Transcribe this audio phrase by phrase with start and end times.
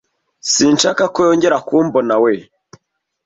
[0.53, 2.33] Sinshaka ko yongera kumbonawe.